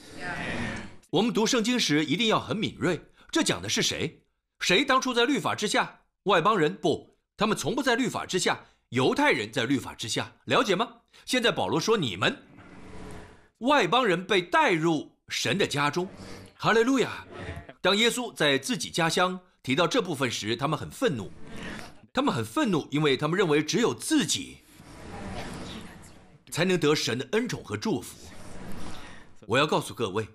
[1.09, 3.01] 我们读圣经时一定要很敏锐。
[3.31, 4.23] 这讲的是谁？
[4.59, 6.01] 谁当初在律法之下？
[6.23, 8.57] 外邦人不，他们从不在律法之下。
[8.89, 10.87] 犹太人在律法之下，了解吗？
[11.25, 12.37] 现在保罗说你们
[13.59, 16.07] 外邦人被带入神的家中。
[16.55, 17.25] 哈利路亚！
[17.81, 21.31] 当耶稣在自己家乡提到这部分时，他们很愤怒。
[22.11, 24.57] 他们很愤怒，因为他们认为只有自己。
[26.51, 28.27] 才能得神的恩宠和祝福。
[29.45, 30.27] 我要告诉各位，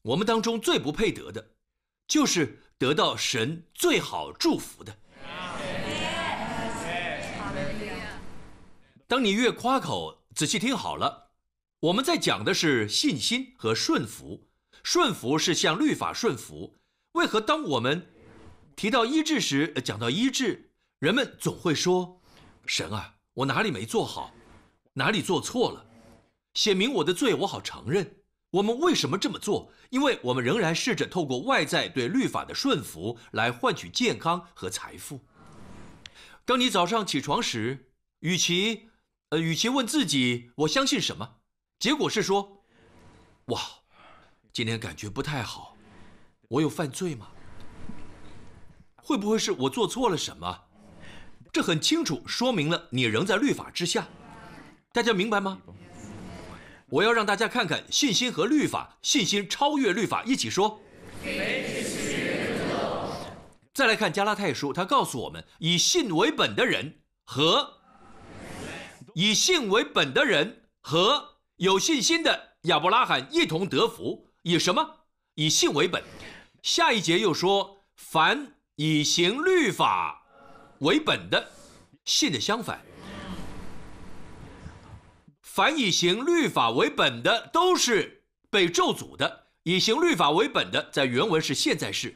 [0.00, 1.50] 我们当中最不配得的，
[2.08, 4.96] 就是得到神最好祝福的。
[9.06, 11.25] 当你越夸口，仔细听好了，
[11.86, 14.48] 我们在讲的是信心和顺服。
[14.82, 16.74] 顺服是向律法顺服。
[17.12, 18.12] 为何当我们
[18.74, 22.20] 提到医治时，讲到医治，人们总会说
[22.66, 24.34] ：“神啊，我哪里没做好？”
[24.94, 25.86] 哪里做错了，
[26.54, 28.16] 写明我的罪，我好承认。
[28.50, 29.70] 我们为什么这么做？
[29.90, 35.20] 因为我们仍然试着透过外在对律法的顺服来换取健康和财富。
[36.44, 38.88] 当你早上起床时，与其，
[39.28, 41.36] 呃，与其问自己我相信什么，
[41.78, 42.64] 结果是说，
[43.46, 43.60] 哇，
[44.50, 45.76] 今天感觉不太好，
[46.48, 47.28] 我有犯罪吗？
[48.96, 50.62] 会不会是我做错了什么？
[51.52, 54.08] 这很清楚说明了你仍在律法之下。
[54.90, 55.58] 大家明白吗？
[56.88, 60.22] 我要让大家看看信心和律法，信心超越律法。
[60.24, 60.80] 一起说。
[63.74, 67.74] 再来看加拉太书，他告诉我们，以信为本的人和
[69.14, 74.30] 以信为本的人和有信心的亚伯拉罕一同得福。
[74.42, 75.06] 以什么？
[75.34, 76.02] 以信为本。
[76.62, 80.22] 下一节又说，凡以行律法
[80.80, 81.50] 为本的，
[82.04, 82.84] 信的相反。
[85.40, 89.46] 凡以行律法为本的，都是被咒诅的。
[89.62, 92.14] 以行律法为本的，在原文是现在式，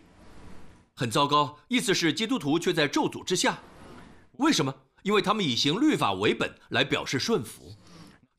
[0.94, 1.58] 很糟糕。
[1.68, 3.58] 意思是基督徒却在咒诅之下。
[4.32, 4.74] 为什么？
[5.02, 7.74] 因为他们以行律法为本来表示顺服。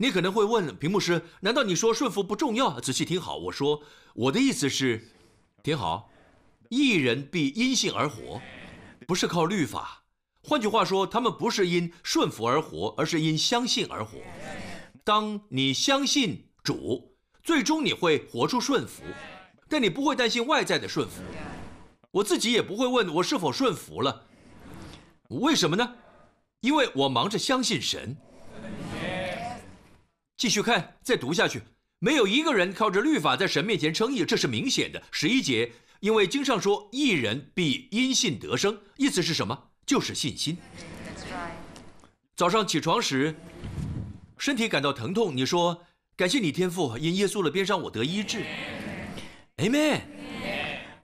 [0.01, 2.79] 你可能会问，屏幕师，难道你说顺服不重要？
[2.79, 3.83] 仔细听好，我说
[4.15, 5.11] 我的意思是，
[5.61, 6.09] 听好，
[6.69, 8.41] 一人必因信而活，
[9.05, 10.01] 不是靠律法。
[10.41, 14.17] 换句话说，他们不是因顺服而活，而是因相信而活。
[15.03, 19.03] 当你相信主，最终你会活出顺服，
[19.69, 21.21] 但你不会担心外在的顺服。
[22.09, 24.25] 我自己也不会问我是否顺服了，
[25.27, 25.93] 为什么呢？
[26.61, 28.17] 因为我忙着相信神。
[30.41, 31.61] 继续看，再读下去，
[31.99, 35.03] 没有一个人靠着律法在神面前称义，这是明显的。
[35.11, 39.69] 十一节，因为经上说，一人必因信得生，意思是什么？
[39.85, 40.57] 就是信心。
[42.35, 43.35] 早上起床时。
[44.35, 45.83] 身体感到疼痛，你说
[46.15, 48.43] 感谢你天父，因耶稣的边上我得医治
[49.57, 50.01] ，Amen。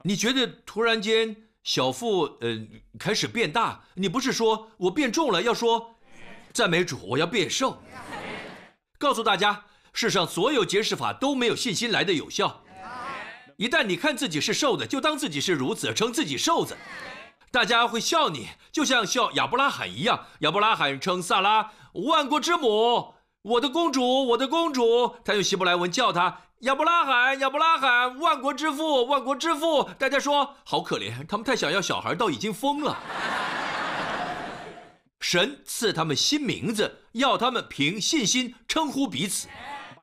[0.02, 5.95] 你觉得突然间小腹呃开始变大，你不是说我变重了，要说
[6.52, 7.80] 赞美主，我要变瘦。
[8.97, 12.63] 告诉大家，世上所有节食法都没有信心来的有效。
[13.57, 16.75] 一旦你看自己是瘦的，就当自己是如此，称自己瘦子，
[17.51, 20.25] 大家会笑你，就像笑亚伯拉罕一样。
[20.39, 23.13] 亚伯拉罕称萨拉万国之母。
[23.43, 29.89] 我的公主，我的公主。”他用希伯来文叫他亚伯拉罕，亚伯拉罕，万国之父，万国之父。
[29.97, 32.97] 大家说好可怜，他们太想要小孩，到已经疯了。
[35.19, 39.47] 神赐他们新名字，要他们凭信心称呼彼此，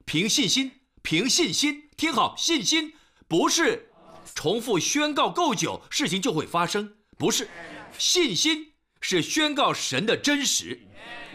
[0.05, 0.73] 凭信心，
[1.03, 1.89] 凭信心。
[1.97, 2.93] 听好，信心
[3.29, 3.91] 不是
[4.35, 7.49] 重复宣告够久，事情就会发生，不是，
[7.97, 10.89] 信心是宣告神的真实。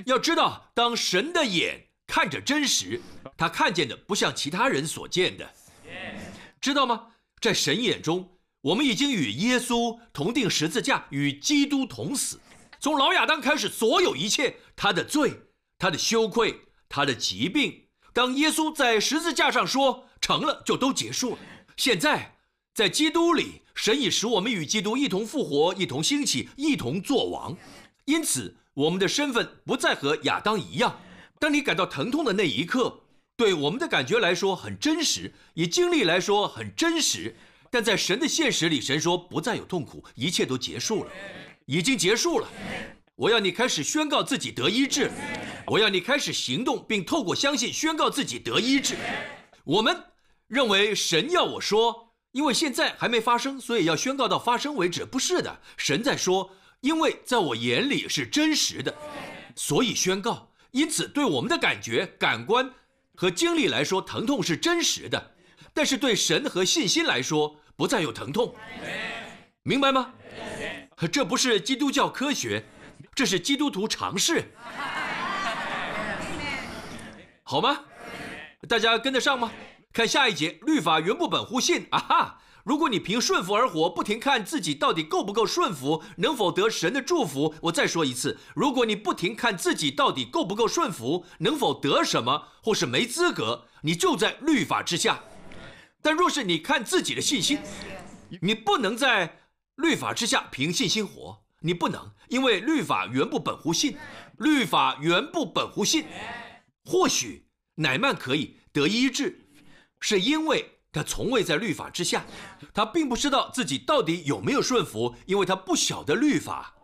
[0.05, 3.01] 要知道，当神的眼看着真实，
[3.37, 5.49] 他看见的不像其他人所见的，
[6.59, 7.07] 知道吗？
[7.39, 12.39] 在神眼中，我们已经与耶稣同定十字架，与基督同死。
[12.79, 15.33] 从老亚当开始，所有一切，他的罪，
[15.77, 21.39] 他的羞愧，他的疾病，当耶稣在十字架上说成了，就都结束了。
[21.75, 22.37] 现在，
[22.73, 27.57] 在基督里，神已使我们与基督一同复活，一同兴起，一同作王。
[28.05, 31.01] 因此，我们的身份不再和亚当一样。
[31.37, 33.01] 当你感到疼痛的那一刻，
[33.35, 37.35] 对我们的感觉来说很真实，以经历来说很真实。
[37.69, 41.11] 但在神的现实里，神说不再有痛苦，一切都结束了。
[41.69, 42.49] 已经结束了，
[43.13, 45.11] 我要你开始宣告自己得医治，
[45.67, 48.95] 我要你开始行动，并透过相信宣告自己得医治。
[49.63, 50.05] 我们
[50.47, 55.05] 认为神要我说，因为现在还没发生，所以要宣告到发生为止。
[55.05, 56.49] 不是的，神在说，
[56.81, 58.91] 因为在我眼里是真实的，
[59.55, 60.49] 所以宣告。
[60.71, 62.67] 因此，对我们的感觉、感官
[63.13, 65.19] 和经历来说，疼痛是真实的；
[65.71, 68.55] 但是对神和信心来说，不再有疼痛。
[69.61, 70.11] 明白吗？
[71.07, 72.65] 这不是基督教科学，
[73.15, 74.51] 这是基督徒常识，
[77.43, 77.81] 好吗？
[78.67, 79.51] 大家跟得上吗？
[79.93, 82.41] 看下一节，律法原不本乎信啊哈！
[82.63, 87.55] 如果你凭顺服而活，不停看自己到底够不够顺服，能否得神的祝福？
[87.61, 95.23] 我再说一次，如果你不停看自己到底够不够顺服，能否得什么，或是没资格，你就在律法之下。
[96.01, 97.57] 但若是你看自己的信心，
[98.41, 99.37] 你不能在。
[99.79, 103.97] 律法之下凭信心活，你不能，因为律法原不本乎信，
[104.37, 106.05] 律法原不本乎信。
[106.83, 109.47] 或许乃曼可以得医治，
[110.01, 112.25] 是因为他从未在律法之下，
[112.73, 116.75] 他并不知道自己到底有没有顺服，因为他不晓得律法。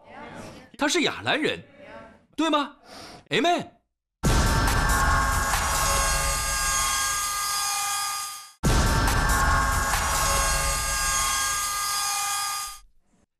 [0.78, 1.62] 他是亚兰人，
[2.36, 2.78] 对吗
[3.30, 3.75] ？Amen。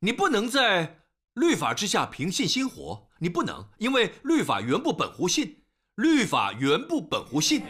[0.06, 1.00] 你不能在
[1.34, 5.64] 律法之下凭信心活，你不能，因为律法原不本乎信，
[5.96, 7.64] 律法原不本乎信。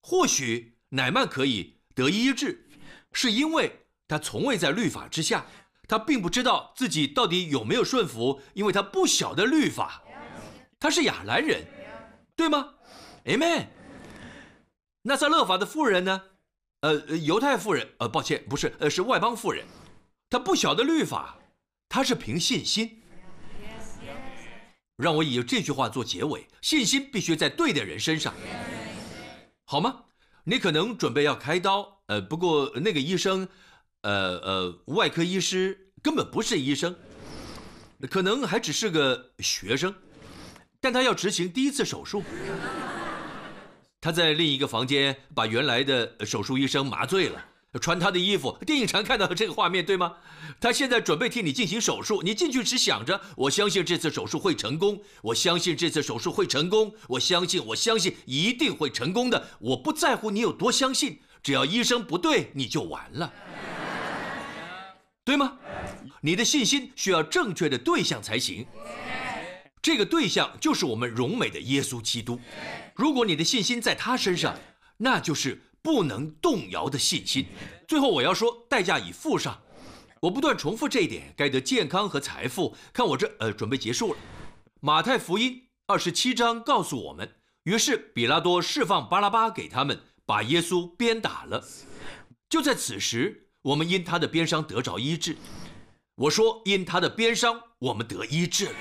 [0.00, 2.66] 或许乃曼可以得医治，
[3.12, 5.44] 是因为他从未在律法之下，
[5.86, 10.02] 他并不知道自己到底有没有顺服，因为他不晓得律法。
[10.78, 11.66] 他是亚兰人，
[12.34, 12.76] 对吗
[13.26, 13.66] ？Amen。
[15.02, 16.22] 那撒勒法的妇人呢？
[16.80, 19.66] 呃，犹太妇人，呃，抱歉，不是，呃，是外邦妇人，
[20.30, 21.36] 他不晓得律法。
[21.92, 23.02] 他是凭信心，
[24.96, 28.32] 让我以这句话做结尾：信心必须在对的人身上，
[29.64, 30.04] 好吗？
[30.44, 33.48] 你可能准备要开刀，呃，不过那个医生，
[34.02, 36.94] 呃呃，外科医师根本不是医生，
[38.08, 39.92] 可能还只是个学生，
[40.80, 42.22] 但他要执行第一次手术。
[44.00, 47.46] 他在另一个房间把原来的手术医生麻醉了。
[47.78, 50.16] 穿他的衣服，电影常看到这个画面，对吗？
[50.60, 59.46] 他现在准备替你进行手术，你进去只想着，我相信这次手术会成功，我相信这次手术会成功，我相信，我相信一定会成功的。
[59.60, 63.32] 我不在乎你有多相信，只要医生不对，你就完了，
[65.24, 65.58] 对吗？
[66.22, 68.66] 你的信心需要正确的对象才行，
[69.80, 72.40] 这个对象就是我们荣美的耶稣基督。
[72.96, 74.58] 如果你的信心在他身上，
[74.96, 75.62] 那就是。
[75.82, 77.46] 不能动摇的信心。
[77.88, 79.60] 最后我要说，代价已付上。
[80.20, 82.76] 我不断重复这一点，该得健康和财富。
[82.92, 84.18] 看我这，呃，准备结束了。
[84.80, 91.66] 马太福音二十七章告诉我们，于是比拉多释放巴拉巴给他们，把耶稣鞭打了。
[92.50, 95.36] 就在此时，我们因他的鞭伤得着医治。
[96.16, 98.74] 我说，因他的鞭伤，我们得医治了。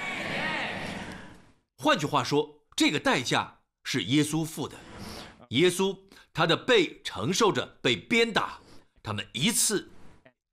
[1.78, 4.76] 换句话说，这个代价是耶稣付的。
[5.50, 5.98] 耶稣。
[6.34, 8.60] 他的背承受着被鞭打，
[9.02, 9.92] 他们一次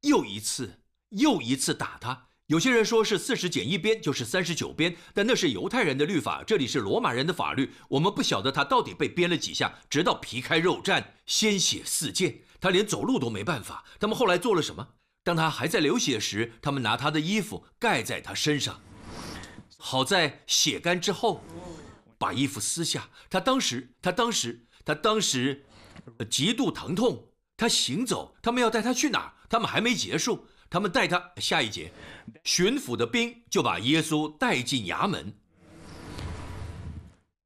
[0.03, 2.29] 又一次又一次打他。
[2.47, 7.73] 有些人说是四十减一鞭就是三十九鞭，但那是犹太人的律法，这里是罗马人的法律。
[7.89, 13.85] 我们不晓得他到底被鞭了几下，直到皮开肉绽、鲜血四溅，他连走路都没办法。
[13.99, 14.91] 他们后来做了什么？
[15.25, 18.81] 当他还在流血时，他们拿他的衣服盖在他身上。
[19.77, 21.43] 好在血干之后，
[22.17, 23.11] 把衣服撕下。
[23.29, 25.67] 他当时，他当时，他当时，
[26.31, 27.33] 极度疼痛。
[27.57, 29.35] 他行走，他们要带他去哪？
[29.49, 30.47] 他们还没结束。
[30.69, 31.93] 他们带他下一节，
[32.45, 35.33] 巡抚的兵就把耶稣带进衙门，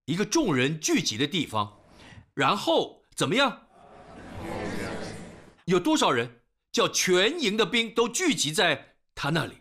[0.06, 1.80] 一个众人聚集的地方。
[2.34, 3.62] 然后怎么样？
[5.64, 6.40] 有多少人？
[6.72, 9.54] 叫全营的兵都聚集在他那里。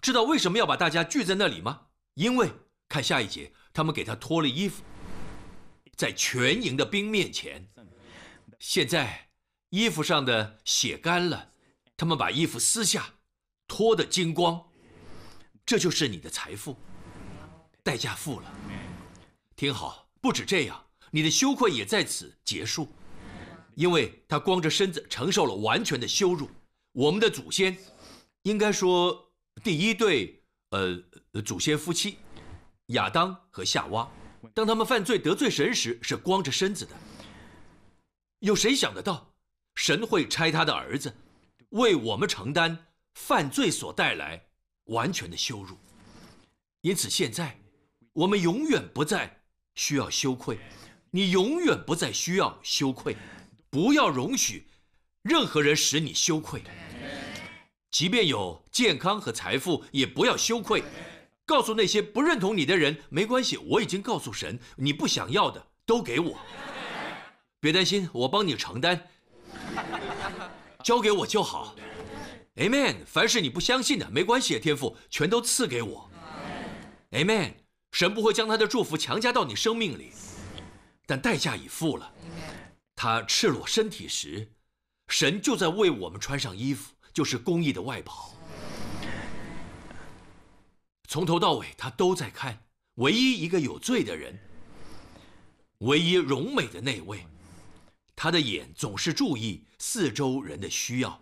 [0.00, 1.82] 知道为什么要把大家聚在那里吗？
[2.14, 2.50] 因为
[2.88, 4.82] 看下一节，他们给他脱了衣服，
[5.96, 7.68] 在全营的兵面前。
[8.58, 9.28] 现在
[9.70, 11.52] 衣服上的血干了，
[11.96, 13.14] 他们把衣服撕下，
[13.66, 14.70] 脱得精光。
[15.64, 16.76] 这就是你的财富，
[17.82, 18.52] 代价付了。
[19.56, 22.88] 听好，不止这样，你的羞愧也在此结束，
[23.74, 26.50] 因为他光着身子承受了完全的羞辱。
[26.92, 27.76] 我们的祖先，
[28.42, 29.28] 应该说。
[29.62, 30.98] 第一对，呃，
[31.44, 32.16] 祖先夫妻，
[32.86, 34.10] 亚当和夏娃，
[34.54, 36.94] 当他们犯罪得罪神时，是光着身子的。
[38.40, 39.32] 有谁想得到，
[39.74, 41.14] 神会差他的儿子，
[41.70, 44.44] 为我们承担犯罪所带来
[44.86, 45.78] 完全的羞辱？
[46.80, 47.56] 因此，现在
[48.12, 49.42] 我们永远不再
[49.76, 50.58] 需要羞愧，
[51.10, 53.16] 你永远不再需要羞愧，
[53.70, 54.66] 不要容许
[55.22, 56.62] 任何人使你羞愧。
[57.90, 60.82] 即便有健康和财富，也不要羞愧。
[61.52, 66.38] 告诉那些不认同你的人，没关系，我已经告诉神，你不想要的都给我。
[67.60, 68.98] 别担心，我帮你承担，
[70.82, 71.76] 交给我就好。
[72.56, 73.04] Amen。
[73.04, 76.10] 凡是你不相信的，没关系，天父全都赐给我。
[77.10, 77.52] Amen。
[77.90, 80.10] 神不会将他的祝福强加到你生命里，
[81.04, 82.10] 但代价已付了。
[82.96, 84.50] 他赤裸身体时，
[85.08, 86.94] 神就在为我们穿上衣服。
[87.12, 88.32] 就是公益的外袍，
[91.12, 94.38] 从头到尾他都在看，唯一一个有罪的人，
[95.80, 97.26] 唯一荣美的那位，
[98.16, 101.20] 他的眼总是注意四周人的需要。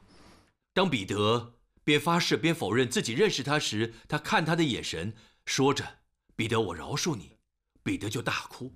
[0.72, 5.12] 当彼得边发誓边否认自己认识他时，他看他的眼神，
[5.44, 5.98] 说着
[6.36, 7.38] ：“彼得，我饶恕你。”
[7.82, 8.72] 彼得就大哭。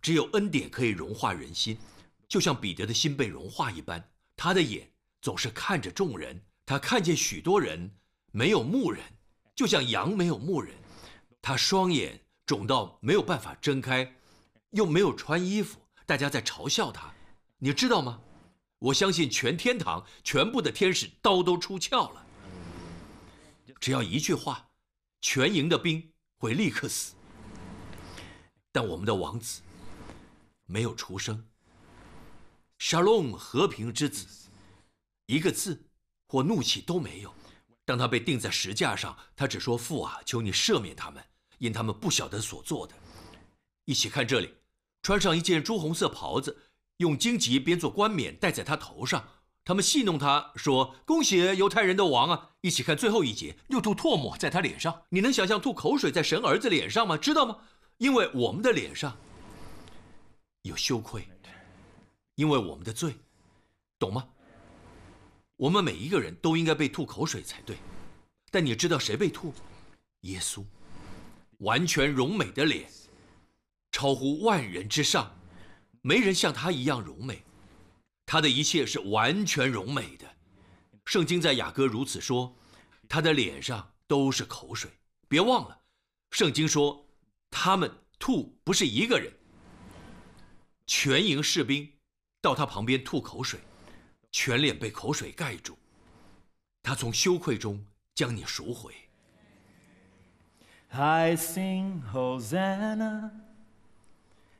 [0.00, 1.76] 只有恩典可以融化人心，
[2.26, 4.02] 就像彼得的心被融化一般。
[4.34, 4.90] 他的眼
[5.20, 6.40] 总是看着众人。
[6.64, 7.90] 他看见许多人
[8.32, 9.04] 没有牧人，
[9.54, 10.74] 就像羊没有牧人。
[11.40, 14.14] 他双眼肿到没有办法睁开，
[14.70, 17.12] 又没有穿衣服，大家在嘲笑他。
[17.58, 18.20] 你知道吗？
[18.78, 22.26] 我相信全天堂全部的天使刀都出鞘了。
[23.80, 24.68] 只要一句话，
[25.20, 27.14] 全营的兵会立刻死。
[28.72, 29.62] 但我们的王子
[30.66, 31.46] 没有出声。
[32.78, 34.26] 沙龙和平之子，
[35.26, 35.84] 一个字。
[36.26, 37.32] 或怒气都没有。
[37.84, 41.22] 当他被钉在石架上，他只说：“父啊，求你赦免他们，
[41.58, 42.94] 因他们不晓得所做的。”
[43.84, 44.54] 一起看这里，
[45.02, 46.56] 穿上一件朱红色袍子，
[46.98, 49.28] 用荆棘编做冠冕戴在他头上。
[49.66, 55.02] 他们戏弄他说：“恭喜犹太人的王啊！”一起看最后一节，又吐唾沫在他脸上。
[55.10, 57.16] 你能想象吐口水在神儿子脸上吗？
[57.16, 57.58] 知道吗？
[57.98, 59.16] 因为我们的脸上
[60.62, 61.26] 有羞愧，
[62.34, 63.16] 因为我们的罪，
[63.98, 64.26] 懂吗？
[65.56, 67.76] 我们每一个人都应该被吐口水才对，
[68.50, 69.54] 但你知道谁被吐？
[70.22, 70.64] 耶稣，
[71.58, 72.90] 完全荣美的脸，
[73.92, 75.38] 超乎万人之上，
[76.02, 77.44] 没人像他一样荣美，
[78.26, 80.26] 他的一切是完全荣美的。
[81.04, 82.56] 圣经在雅歌如此说，
[83.08, 84.90] 他的脸上都是口水。
[85.28, 85.80] 别忘了，
[86.30, 87.06] 圣经说
[87.50, 89.32] 他们吐不是一个人，
[90.86, 91.92] 全营士兵
[92.40, 93.60] 到他旁边吐口水。
[94.36, 95.76] 全脸被口水盖住，
[96.82, 98.92] 他从羞愧中将你赎回。
[100.88, 103.30] I sing Hosanna,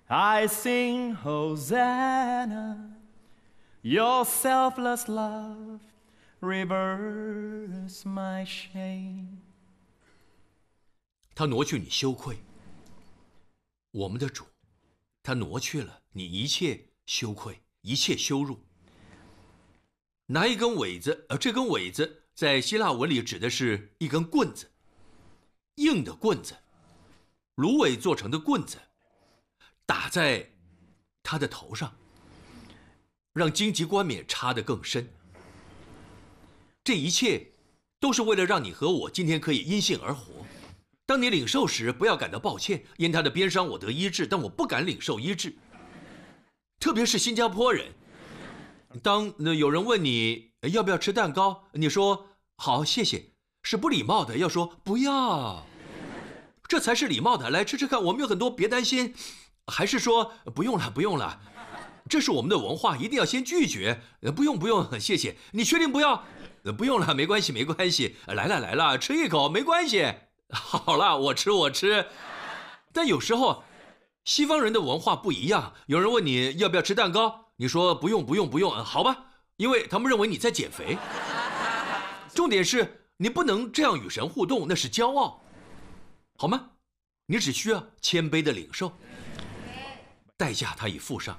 [0.07, 2.93] I sing Hosanna,
[3.83, 5.81] Your selfless love
[6.41, 9.39] reverse my shame。
[11.35, 12.39] 他挪去你羞愧，
[13.91, 14.45] 我们的主，
[15.21, 18.61] 他挪去了你一切羞愧，一切羞辱。
[20.27, 24.71] 拿一根苇子，呃，这根苇子在希腊文里指的是一根棍子，
[25.75, 26.57] 硬的棍子，
[27.57, 28.79] 芦苇做成的棍子，
[29.85, 30.51] 打在
[31.23, 31.95] 他的头上，
[33.35, 35.07] 让荆棘冠冕插得更深。
[36.83, 37.47] 这一切
[38.01, 40.47] 都是为了让你和我今天可以因信而活。
[41.05, 45.55] 当你领受时，不要感到抱歉，因他的鞭伤我得医治，但我不敢领受医治，
[46.81, 47.93] 特别是新加坡人。
[49.03, 52.27] 当那有人问你要不要吃蛋糕，你说
[52.57, 53.33] 好谢谢，
[53.63, 54.39] 是不礼貌的。
[54.39, 55.67] 要说不要，
[56.69, 57.51] 这才是礼貌的。
[57.51, 59.15] 来吃吃看，我们有很多，别担心。
[59.67, 61.41] 还是说不用了，不用了？
[62.09, 64.03] 这是我们的文化，一定要先拒绝。
[64.37, 65.37] 不用不用， 谢谢。
[65.53, 66.25] 你确定不要？
[66.77, 68.17] 不用了，没关系没关系。
[68.27, 70.13] 来了来了，吃一口没关系。
[70.53, 72.07] 好了，我吃我吃。
[72.93, 73.65] 但有时候，
[74.25, 75.73] 西方人的文化不一样。
[75.87, 79.27] 有人问你要不要吃蛋糕，你说不用不用不用，好吧？
[79.57, 80.99] 因为他们认为你在减肥。
[82.35, 85.41] 重点是你不能这样与神互动，那是骄傲，
[86.37, 86.71] 好吗？
[87.27, 88.93] 你只需要谦卑的领受，
[90.37, 91.39] 代价他已付上。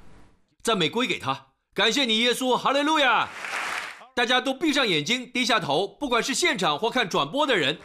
[0.63, 3.27] 赞美归给他，感谢你耶稣，哈利路亚！
[4.15, 7.77] 大家都闭上眼睛，低下头，不管是现场或看转播的人，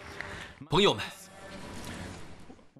[0.70, 1.04] 朋友们，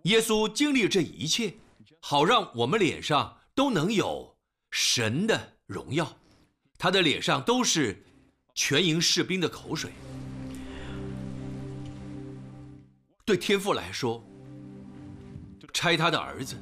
[0.04, 1.54] 耶稣经历这一切，
[2.00, 4.36] 好让我们脸上都能有
[4.70, 6.16] 神的荣耀，
[6.78, 8.04] 他的脸上都是
[8.54, 9.90] 全营士兵的口水。
[13.24, 14.24] 对天父来说，
[15.72, 16.56] 拆他的儿子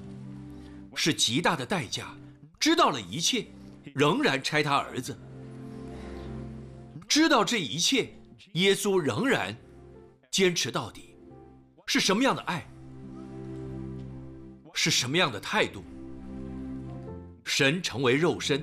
[0.95, 2.15] 是极大的代价。
[2.61, 3.47] 知道了一切，
[3.95, 5.17] 仍然拆他儿子。
[7.07, 8.13] 知道这一切，
[8.55, 9.57] 耶稣仍然
[10.31, 11.15] 坚持到底，
[11.87, 12.67] 是什么样的爱？
[14.75, 15.83] 是什么样的态度？
[17.49, 18.63] 神成为肉身，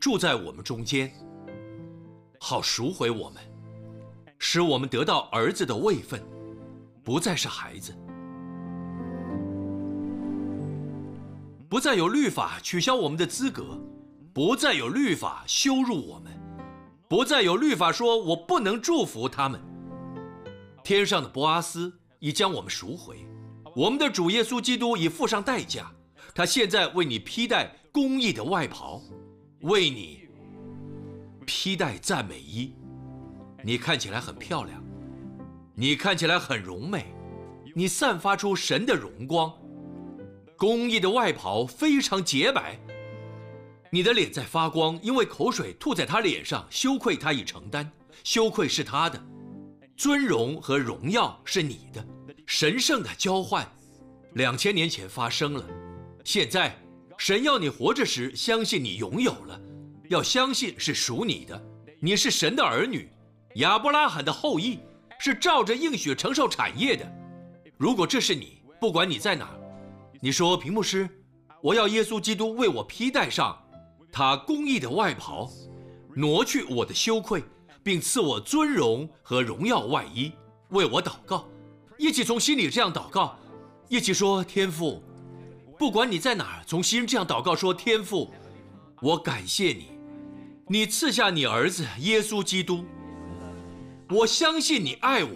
[0.00, 1.08] 住在我们中间，
[2.40, 3.40] 好赎回我们，
[4.40, 6.20] 使我们得到儿子的位分，
[7.04, 7.94] 不再是孩子。
[11.68, 13.78] 不再有律法取消我们的资格，
[14.34, 16.32] 不再有律法羞辱我们，
[17.06, 19.60] 不再有律法说我不能祝福他们。
[20.82, 23.24] 天上的博阿斯已将我们赎回，
[23.76, 25.88] 我们的主耶稣基督已付上代价，
[26.38, 29.02] 他现在为你披戴公义的外袍，
[29.62, 30.28] 为你
[31.44, 32.72] 披戴赞美衣，
[33.64, 34.80] 你看起来很漂亮，
[35.74, 37.06] 你看起来很荣美，
[37.74, 39.52] 你散发出神的荣光。
[40.56, 42.78] 公益的外袍非常洁白，
[43.90, 47.90] 你的脸在发光，因为口水吐在他脸上，羞愧他已承担，
[48.22, 49.20] 羞愧是他的，
[49.96, 52.06] 尊荣和荣耀是你的，
[52.46, 53.68] 神圣的交换，
[54.34, 55.64] 两千年前发生了，
[56.28, 56.78] 现在
[57.16, 59.58] 神要你活着时相信你拥有了，
[60.10, 61.58] 要相信是属你的，
[62.00, 63.10] 你是神的儿女，
[63.54, 64.78] 亚伯拉罕的后裔，
[65.18, 67.10] 是照着应许承受产业的，
[67.78, 69.48] 如果这是你，不管你在哪。
[70.20, 71.08] 你说，屏幕师，
[71.62, 73.58] 我要耶稣基督为我披戴上
[74.12, 75.50] 他公义的外袍，
[76.14, 77.42] 挪去我的羞愧，
[77.82, 80.30] 并赐我尊荣和荣耀外衣，
[80.72, 81.48] 为我祷告，
[81.96, 83.34] 一起从心里这样祷告，
[83.88, 85.02] 一起说天父，
[85.78, 88.30] 不管你在哪儿，从心这样祷告说天父，
[89.00, 89.86] 我感谢你，
[90.66, 92.84] 你赐下你儿子耶稣基督，
[94.10, 95.30] 我相信你爱我，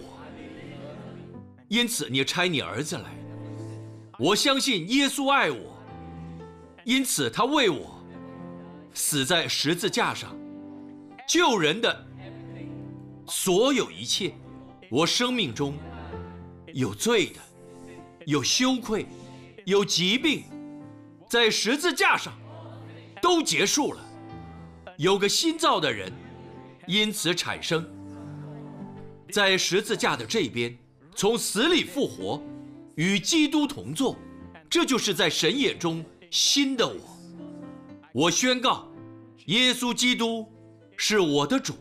[1.69, 3.05] 因此你差你儿子来。
[4.19, 5.77] 我相信耶稣爱我，
[6.83, 7.97] 因此他为我
[8.93, 10.35] 死在十字架上，
[11.27, 12.05] 救人的
[13.27, 14.33] 所有一切。
[14.89, 15.73] 我生命中
[16.73, 17.39] 有罪的，
[18.27, 19.07] 有羞愧，
[19.65, 20.43] 有疾病，
[21.29, 22.33] 在十字架上
[23.21, 23.99] 都结束了。
[24.97, 26.11] 有个新造的人
[26.85, 27.85] 因此产生，
[29.31, 30.77] 在十字架的这边，
[31.15, 32.41] 从死里复活。
[32.95, 34.15] 与基督同坐，
[34.69, 36.99] 这就是在神眼中新的我。
[38.13, 38.87] 我宣告，
[39.47, 40.47] 耶稣基督
[40.95, 41.73] 是我的主，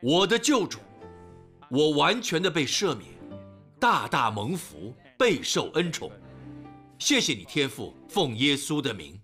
[0.00, 0.78] 我的救主。
[1.70, 3.08] 我完全的被赦免，
[3.80, 6.08] 大大蒙福，备受恩宠。
[6.98, 9.23] 谢谢你，天父，奉耶稣的名。